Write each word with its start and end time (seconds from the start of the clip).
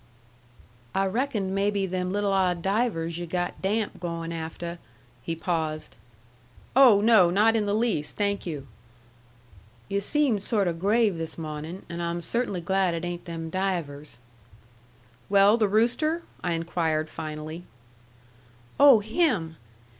"I 0.95 1.05
reckoned 1.05 1.53
maybe 1.53 1.85
them 1.85 2.11
little 2.11 2.33
odd 2.33 2.63
divers 2.63 3.19
yu' 3.19 3.27
got 3.27 3.61
damp 3.61 3.99
goin' 3.99 4.31
afteh" 4.31 4.79
He 5.21 5.35
paused. 5.35 5.95
"Oh, 6.75 7.01
no, 7.01 7.29
not 7.29 7.55
in 7.55 7.67
the 7.67 7.75
least, 7.75 8.15
thank 8.15 8.43
you." 8.47 8.65
"Yu' 9.89 9.99
seemed 9.99 10.41
sort 10.41 10.67
o' 10.67 10.73
grave 10.73 11.19
this 11.19 11.37
mawnin', 11.37 11.83
and 11.87 12.01
I'm 12.01 12.19
cert'nly 12.19 12.61
glad 12.65 12.95
it 12.95 13.05
ain't 13.05 13.25
them 13.25 13.51
divers." 13.51 14.17
"Well, 15.29 15.55
the 15.55 15.69
rooster?" 15.69 16.23
I 16.43 16.53
inquired 16.53 17.07
finally. 17.07 17.65
"Oh, 18.79 19.01
him! 19.01 19.55